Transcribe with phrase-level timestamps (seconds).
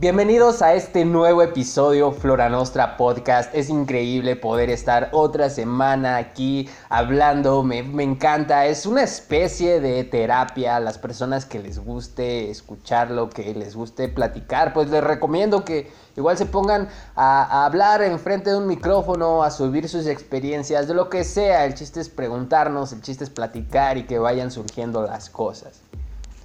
[0.00, 3.54] Bienvenidos a este nuevo episodio Flora Nostra Podcast.
[3.54, 8.66] Es increíble poder estar otra semana aquí hablando, me, encanta.
[8.66, 14.72] Es una especie de terapia las personas que les guste escucharlo, que les guste platicar.
[14.72, 19.52] Pues les recomiendo que igual se pongan a, a hablar enfrente de un micrófono, a
[19.52, 21.64] subir sus experiencias, de lo que sea.
[21.66, 25.82] El chiste es preguntarnos, el chiste es platicar y que vayan surgiendo las cosas.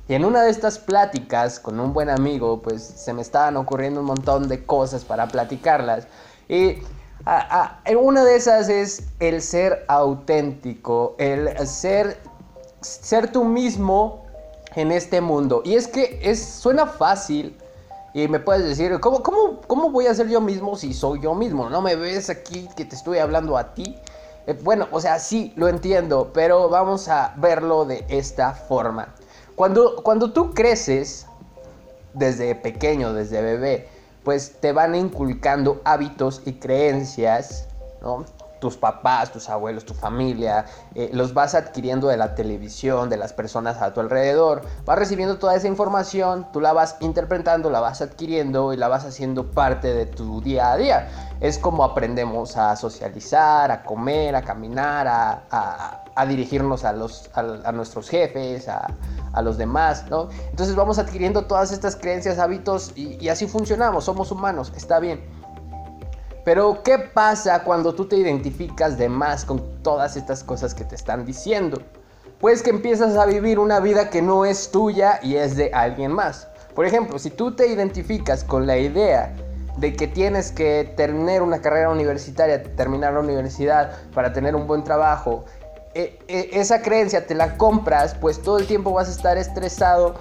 [0.10, 4.00] Y en una de estas pláticas con un buen amigo, pues se me estaban ocurriendo
[4.00, 6.08] un montón de cosas para platicarlas.
[6.48, 6.78] Y
[7.96, 12.18] una de esas es el ser auténtico, el ser,
[12.82, 14.26] ser tú mismo
[14.76, 15.62] en este mundo.
[15.64, 17.56] Y es que es, suena fácil.
[18.16, 21.36] Y me puedes decir, ¿cómo, cómo, cómo voy a ser yo mismo si soy yo
[21.36, 21.70] mismo?
[21.70, 23.96] ¿No me ves aquí que te estoy hablando a ti?
[24.48, 29.14] Eh, bueno, o sea, sí, lo entiendo, pero vamos a verlo de esta forma.
[29.60, 31.26] Cuando, cuando tú creces
[32.14, 33.90] desde pequeño, desde bebé,
[34.24, 37.68] pues te van inculcando hábitos y creencias,
[38.02, 38.24] ¿no?
[38.60, 40.66] Tus papás, tus abuelos, tu familia,
[40.96, 45.38] eh, los vas adquiriendo de la televisión, de las personas a tu alrededor, vas recibiendo
[45.38, 49.94] toda esa información, tú la vas interpretando, la vas adquiriendo y la vas haciendo parte
[49.94, 51.10] de tu día a día.
[51.40, 56.92] Es como aprendemos a socializar, a comer, a caminar, a, dirigirnos a,
[57.72, 60.28] nuestros jefes, a, los demás, ¿no?
[60.50, 65.39] Entonces vamos adquiriendo todas estas creencias, hábitos y así funcionamos, somos humanos, está bien.
[66.50, 70.96] Pero ¿qué pasa cuando tú te identificas de más con todas estas cosas que te
[70.96, 71.80] están diciendo?
[72.40, 76.12] Pues que empiezas a vivir una vida que no es tuya y es de alguien
[76.12, 76.48] más.
[76.74, 79.36] Por ejemplo, si tú te identificas con la idea
[79.78, 84.84] de que tienes que tener una carrera universitaria, terminar la universidad para tener un buen
[84.84, 85.46] trabajo,
[85.94, 90.16] e, e, esa creencia te la compras, pues todo el tiempo vas a estar estresado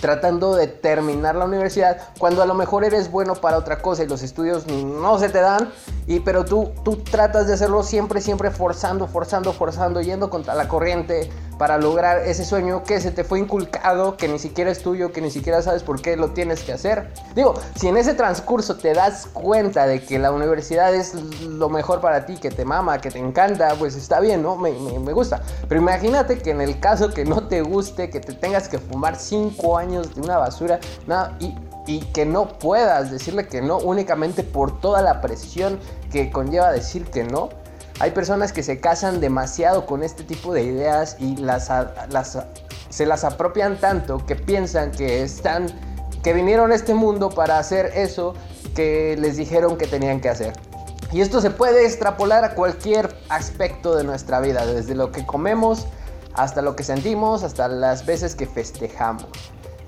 [0.00, 4.06] tratando de terminar la universidad cuando a lo mejor eres bueno para otra cosa y
[4.06, 5.70] los estudios no se te dan
[6.06, 10.68] y pero tú tú tratas de hacerlo siempre siempre forzando forzando forzando yendo contra la
[10.68, 15.12] corriente para lograr ese sueño que se te fue inculcado que ni siquiera es tuyo
[15.12, 17.12] que ni siquiera sabes por qué lo tienes que hacer.
[17.34, 22.00] Digo si en ese transcurso te das cuenta de que la universidad es lo mejor
[22.00, 24.72] para ti que te mama que te encanta pues está bien no me,
[25.12, 25.42] gusta.
[25.68, 29.16] Pero imagínate que en el caso que no te guste que te tengas que fumar
[29.16, 34.80] cinco años de una basura nada y que no puedas decirle que no únicamente por
[34.80, 35.78] toda la presión
[36.10, 37.48] que conlleva decir que no.
[37.98, 41.70] Hay personas que se casan demasiado con este tipo de ideas y las,
[42.90, 45.66] se las apropian tanto que piensan que están
[46.22, 48.34] que vinieron a este mundo para hacer eso
[48.74, 50.52] que les dijeron que tenían que hacer.
[51.12, 55.86] Y esto se puede extrapolar a cualquier aspecto de nuestra vida, desde lo que comemos
[56.34, 59.26] hasta lo que sentimos, hasta las veces que festejamos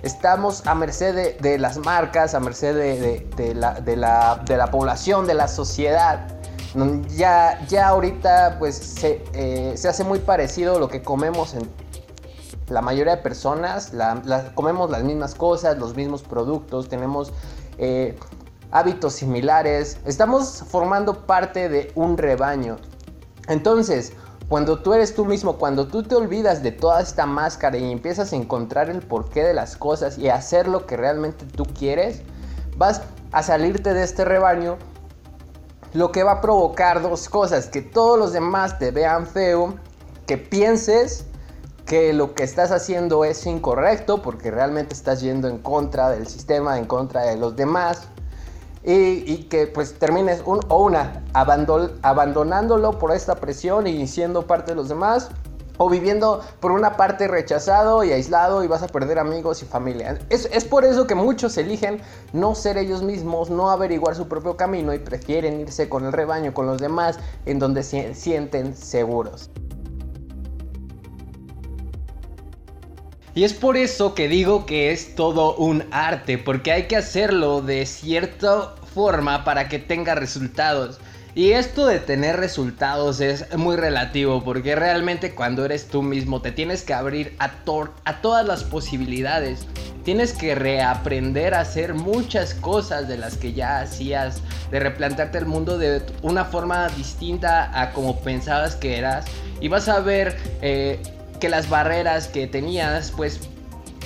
[0.03, 6.27] estamos a merced de, las marcas, a merced de, la, población, de la sociedad.
[7.17, 11.69] Ya, ya ahorita pues eh, se, hace muy parecido lo que comemos en
[12.69, 13.93] la mayoría de personas,
[14.55, 17.33] comemos las mismas cosas, los mismos productos, tenemos
[17.79, 18.19] eh,
[18.71, 22.77] hábitos similares, estamos formando parte de un rebaño.
[23.49, 24.12] Entonces,
[24.49, 28.33] cuando tú eres tú mismo, cuando tú te olvidas de toda esta máscara y empiezas
[28.33, 32.23] a encontrar el porqué de las cosas y hacer lo que realmente tú quieres,
[32.77, 33.03] vas
[33.33, 34.79] a salirte de este rebaño,
[35.94, 39.75] lo que va a provocar dos cosas, que todos los demás te vean feo,
[40.26, 41.25] que pienses
[41.87, 46.78] que lo que estás haciendo es incorrecto porque realmente estás yendo en contra del sistema,
[46.78, 48.09] en contra de los demás
[48.84, 54.76] y, que pues termines un, o una abandonándolo por esta presión y siendo parte de
[54.76, 55.31] los demás
[55.78, 60.19] o viviendo por una parte rechazado y aislado y vas a perder amigos y familia.
[60.28, 62.00] Es, es, por eso que muchos eligen
[62.33, 66.53] no ser ellos mismos, no averiguar su propio camino y prefieren irse con el rebaño,
[66.53, 69.50] con los demás, en donde se sienten seguros.
[73.38, 77.61] Y es por eso que digo que es todo un arte, porque hay que hacerlo
[77.61, 80.99] de cierta forma para que tenga resultados.
[81.35, 86.51] Y esto de tener resultados es muy relativo porque realmente cuando eres tú mismo te
[86.51, 87.53] tienes que abrir a,
[88.05, 89.67] a todas las posibilidades.
[90.05, 94.41] Tienes que reaprender a hacer muchas cosas de las que ya hacías,
[94.71, 99.27] de replantearte el mundo de una forma distinta a como pensabas que eras.
[99.61, 101.01] Y vas a ver eh,
[101.41, 103.41] que las barreras que tenías pues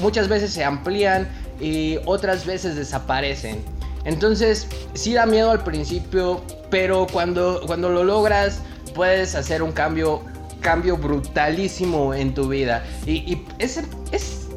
[0.01, 1.29] muchas veces se amplían
[1.61, 3.72] y otras veces desaparecen.
[4.05, 8.61] Entonces, sí da miedo al principio, pero cuando, cuando lo logras,
[8.95, 10.23] puedes hacer un cambio,
[10.61, 12.85] cambio brutalísimo en tu vida.
[13.07, 13.81] Y, es,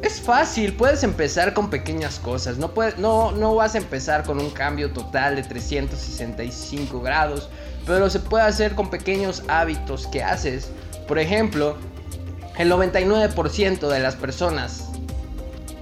[0.06, 4.40] es fácil, puedes empezar con pequeñas cosas, no, puedes, no, no vas a empezar con
[4.40, 7.50] un cambio total de 365 grados,
[7.88, 10.70] pero se puede hacer con pequeños hábitos que haces.
[11.08, 11.76] Por ejemplo,
[12.58, 14.90] el 99% de las personas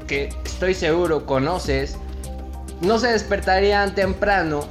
[0.07, 1.98] que estoy seguro conoces
[2.84, 4.68] no se despertarían temprano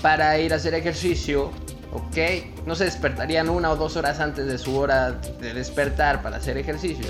[0.00, 1.50] para ir a hacer ejercicio,
[1.92, 2.64] ¿ok?
[2.66, 6.56] No se despertarían una o dos horas antes de su hora de despertar para hacer
[6.56, 7.06] ejercicio.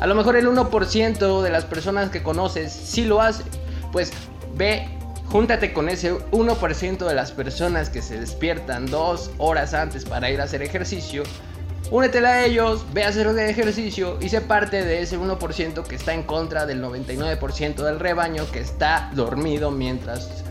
[0.00, 3.44] A lo mejor el 1% de las personas que conoces sí lo hace.
[3.92, 4.12] Pues
[4.56, 4.88] ve,
[5.26, 10.40] júntate con ese 1% de las personas que se despiertan dos horas antes para ir
[10.40, 11.22] a hacer ejercicio.
[11.90, 16.14] Únetela a ellos, ve a hacer ejercicio y sé parte de ese 1% que está
[16.14, 20.42] en contra del 99% del rebaño que está dormido mientras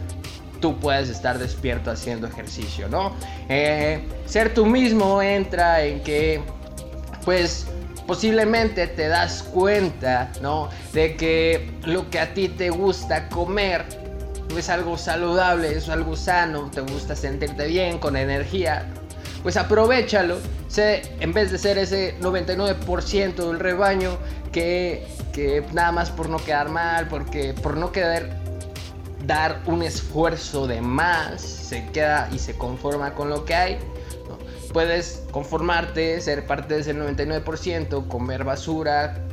[0.61, 3.13] tú puedes estar despierto haciendo ejercicio, ¿no?
[3.49, 6.41] Eh, ser tú mismo entra en que,
[7.25, 7.67] pues,
[8.07, 10.69] posiblemente te das cuenta, ¿no?
[10.93, 13.85] De que lo que a ti te gusta comer
[14.57, 18.87] es algo saludable, es algo sano, te gusta sentirte bien, con energía,
[19.45, 20.39] pues aprovechalo.
[20.67, 24.17] Sé, en vez de ser ese 99% del rebaño
[24.51, 25.05] que,
[25.71, 28.41] nada más por no quedar mal, porque por no quedar
[29.27, 33.77] dar un esfuerzo de más, se queda y se conforma con lo que hay.
[34.73, 39.27] Puedes conformarte, ser parte de ese 99%, comer basura,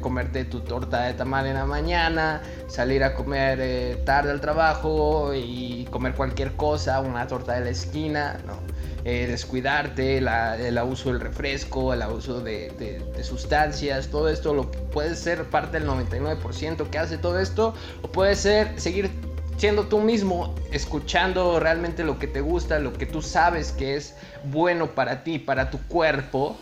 [0.00, 5.34] comerte tu torta de tamal en la mañana, salir a comer eh, tarde al trabajo
[5.34, 8.77] y comer cualquier cosa, una torta de la esquina, ¿no?
[9.10, 15.44] Eh, descuidarte, el abuso del refresco, el abuso de, sustancias, todo esto lo puede ser
[15.44, 17.72] parte del 99% que hace todo esto,
[18.02, 19.10] o puede ser seguir
[19.56, 24.14] siendo tú mismo, escuchando realmente lo que te gusta, lo que tú sabes que es
[24.44, 26.58] bueno para ti, para tu cuerpo,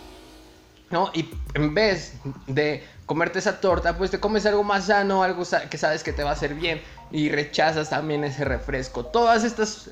[0.93, 1.11] ¿no?
[1.15, 2.13] Y en vez
[2.47, 6.23] de comerte esa torta, pues te comes algo más sano, algo que sabes que te
[6.23, 9.05] va a hacer bien y rechazas también ese refresco.
[9.05, 9.91] Todas estas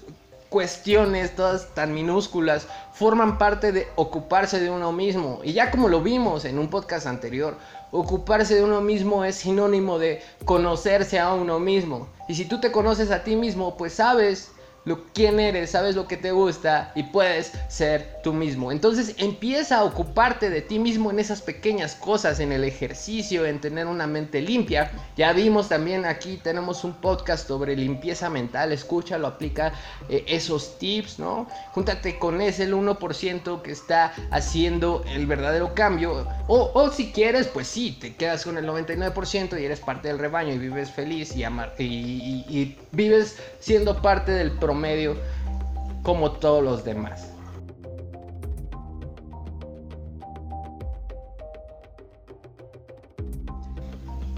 [0.55, 5.41] cuestiones, todas tan minúsculas, forman parte de ocuparse de uno mismo.
[5.43, 7.57] Y ya como lo vimos en un podcast anterior,
[7.91, 12.07] ocuparse de uno mismo es sinónimo de conocerse a uno mismo.
[12.29, 14.53] Y si tú te conoces a ti mismo, pues sabes
[14.85, 18.71] lo, quién eres, sabes lo que te gusta y puedes ser tú mismo.
[18.71, 23.61] Entonces empieza a ocuparte de ti mismo en esas pequeñas cosas, en el ejercicio, en
[23.61, 24.91] tener una mente limpia.
[25.17, 29.73] Ya vimos también aquí, tenemos un podcast sobre limpieza mental, escúchalo, aplica
[30.09, 31.47] eh, esos tips, ¿no?
[31.73, 36.27] Júntate con ese el 1% que está haciendo el verdadero cambio.
[36.47, 40.53] O, si quieres, pues sí, te quedas con el 99% y eres parte del rebaño
[40.53, 41.85] y vives feliz y, amar, y,
[42.49, 44.74] y vives siendo parte del proceso
[46.03, 47.29] como todos los demás.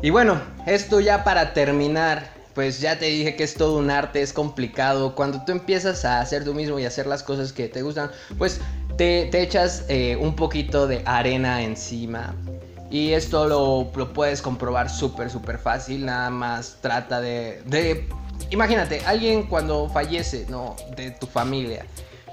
[0.03, 4.23] Y bueno, esto ya para terminar, pues ya te dije que es todo un arte,
[4.23, 5.15] es complicado.
[5.15, 8.61] Cuando tú empiezas a hacer tú mismo y hacer las cosas que te gustan, pues
[8.97, 12.35] te, echas eh, un poquito de arena encima.
[12.89, 16.05] Y esto lo, puedes comprobar súper, súper fácil.
[16.07, 17.63] Nada más trata de
[18.51, 20.77] imagínate, alguien cuando fallece, ¿no?
[20.97, 21.87] De tu familia,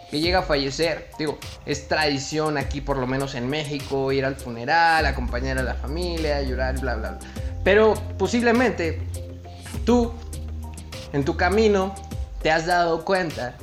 [0.09, 4.35] que llega a fallecer, digo, es tradición aquí, por lo menos en México, ir al
[4.35, 7.19] funeral, acompañar a la familia, llorar, bla, bla, bla.
[7.63, 9.01] Pero posiblemente
[9.85, 10.13] tú,
[11.13, 11.95] en tu camino,
[12.43, 13.55] te has dado cuenta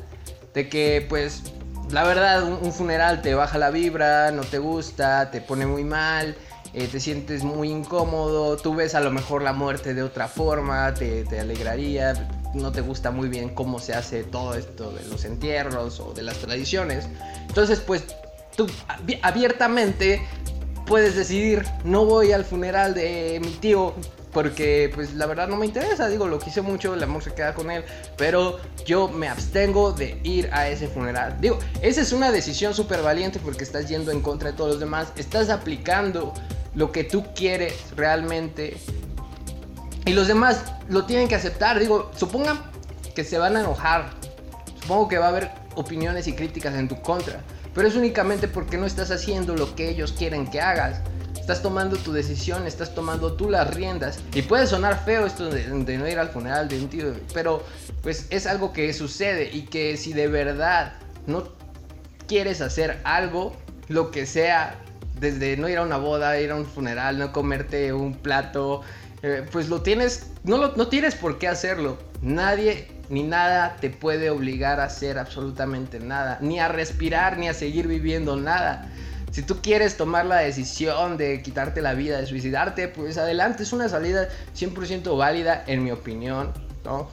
[0.55, 1.45] de que, pues,
[1.91, 6.37] la verdad, un, funeral te baja la vibra, no te gusta, te pone muy mal.
[6.73, 10.95] Eh, te sientes muy incómodo, tú ves a lo mejor la muerte de otra forma,
[10.95, 12.15] te, te alegraría,
[12.55, 16.23] no te gusta muy bien cómo se hace todo esto de los entierros o de
[16.23, 17.07] las tradiciones.
[17.49, 18.05] Entonces, pues
[18.57, 18.67] tú
[19.23, 20.23] abiertamente
[20.87, 23.95] puedes decidir, no voy al funeral de mi tío
[24.33, 27.55] porque pues la verdad no me interesa, digo, lo quise mucho, el amor se queda
[27.55, 27.85] con él,
[28.17, 31.41] pero yo me abstengo de ir a ese funeral.
[31.41, 34.81] Digo, esa es una decisión súper valiente porque estás yendo en contra de todos los
[34.81, 36.33] demás, estás aplicando
[36.75, 38.77] lo que tú quieres realmente
[40.07, 41.79] y los demás lo tienen que aceptar.
[41.79, 42.61] Digo, supongan
[43.15, 44.11] que se van a enojar.
[44.81, 47.41] Supongo que va a haber opiniones y críticas en tu contra.
[47.75, 51.01] Pero es únicamente porque no estás haciendo lo que ellos quieren que hagas.
[51.39, 54.19] Estás tomando tu decisión, estás tomando tú las riendas.
[54.35, 55.67] Y puede sonar feo esto de,
[55.99, 57.65] no ir al funeral de un tío, pero
[58.03, 60.93] pues es algo que sucede y que si de verdad
[61.27, 61.49] no
[62.27, 63.57] quieres hacer algo,
[63.89, 64.77] lo que sea,
[65.19, 68.83] desde no ir a una boda, ir a un funeral, no comerte un plato,
[69.23, 71.99] eh, pues lo tienes, no, lo, no tienes por qué hacerlo.
[72.23, 77.55] Nadie ni nada te puede obligar a hacer absolutamente nada, ni a respirar, ni a
[77.55, 78.91] seguir viviendo nada.
[79.31, 83.73] Si tú quieres tomar la decisión de quitarte la vida, de suicidarte, pues adelante, es
[83.73, 86.53] una salida 100% válida en mi opinión,
[86.85, 87.09] ¿no?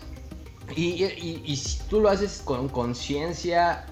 [0.76, 3.86] Y, y, si tú lo haces con conciencia,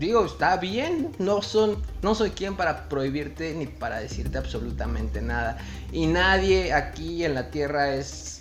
[0.00, 5.58] digo, está bien, no, son, no soy quien para prohibirte ni para decirte absolutamente nada.
[5.92, 8.40] Y nadie aquí en la tierra es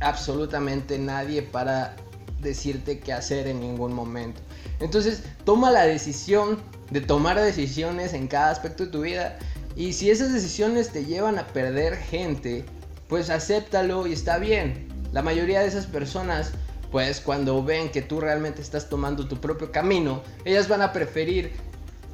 [0.00, 1.94] absolutamente nadie para
[2.40, 4.40] decirte qué hacer en ningún momento.
[4.80, 6.58] Entonces, toma la decisión
[6.90, 9.38] de tomar decisiones en cada aspecto de tu vida.
[9.76, 12.64] Y si esas decisiones te llevan a perder gente,
[13.08, 14.88] pues acéptalo y está bien.
[15.12, 16.52] La mayoría de esas personas,
[16.94, 21.50] pues cuando ven que tú realmente estás tomando tu propio camino, ellas van a preferir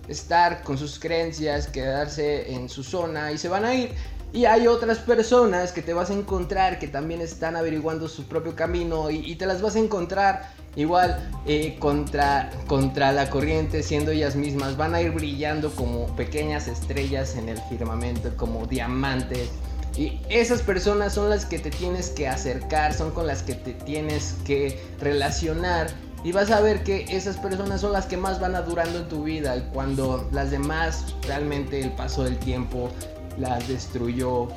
[0.08, 3.90] estar con sus creencias, quedarse en su zona y se van a ir.
[4.32, 8.56] Y hay otras personas que te vas a encontrar que también están averiguando su propio
[8.56, 14.34] camino y, te las vas a encontrar igual eh, contra, contra la corriente siendo ellas
[14.34, 14.78] mismas.
[14.78, 19.50] Van a ir brillando como pequeñas estrellas en el firmamento, como diamantes.
[20.00, 23.74] Y esas personas son las que te tienes que acercar, son con las que te
[23.74, 25.88] tienes que relacionar.
[26.24, 29.08] Y vas a ver que esas personas son las que más van a durando en
[29.10, 29.62] tu vida.
[29.74, 32.88] Cuando las demás, realmente el paso del tiempo
[33.36, 34.48] las destruyó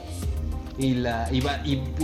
[0.77, 1.41] y, la, y,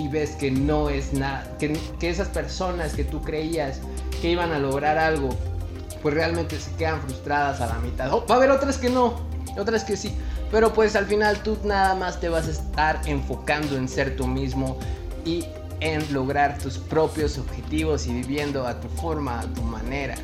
[0.10, 3.80] ves que no es nada, que, que, esas personas que tú creías
[4.22, 5.30] que iban a lograr algo,
[6.02, 8.14] pues realmente se quedan frustradas a la mitad.
[8.14, 9.16] Oh, va a haber otras que no,
[9.58, 10.14] otras que sí,
[10.52, 14.28] pero pues al final tú nada más te vas a estar enfocando en ser tú
[14.28, 14.78] mismo
[15.26, 15.46] y
[15.80, 20.16] en lograr tus propios objetivos y viviendo a tu forma, a tu manera.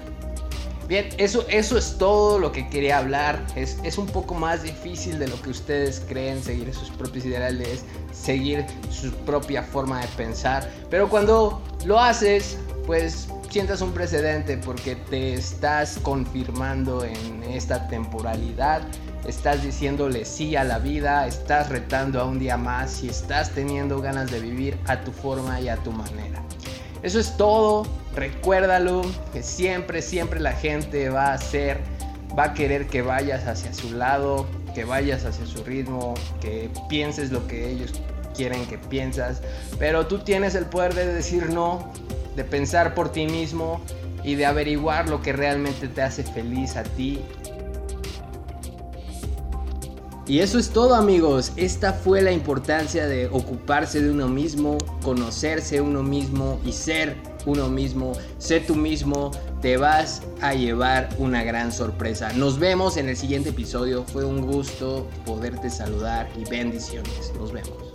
[0.87, 3.43] Bien, eso, eso es todo lo que quería hablar.
[3.55, 7.83] Es, es un poco más difícil de lo que ustedes creen, seguir sus propios ideales,
[8.11, 10.69] seguir su propia forma de pensar.
[10.91, 18.81] Pero cuando lo haces, pues sientas un precedente porque te estás confirmando en esta temporalidad,
[19.27, 24.01] estás diciéndole sí a la vida, estás retando a un día más y estás teniendo
[24.01, 26.41] ganas de vivir a tu forma y a tu manera.
[27.03, 27.85] Eso es todo.
[28.15, 29.01] Recuérdalo
[29.33, 31.81] que siempre, siempre la gente va a hacer,
[32.37, 37.31] va a querer que vayas hacia su lado, que vayas hacia su ritmo, que pienses
[37.31, 37.93] lo que ellos
[38.35, 39.41] quieren que piensas.
[39.79, 41.91] Pero tú tienes el poder de decir no,
[42.35, 43.81] de pensar por ti mismo
[44.23, 47.21] y de averiguar lo que realmente te hace feliz a ti
[50.27, 55.81] y eso es todo amigos, esta fue la importancia de ocuparse de uno mismo, conocerse
[55.81, 57.15] uno mismo y ser
[57.45, 62.33] uno mismo, ser tú mismo, te vas a llevar una gran sorpresa.
[62.33, 67.94] Nos vemos en el siguiente episodio, fue un gusto poderte saludar y bendiciones, nos vemos.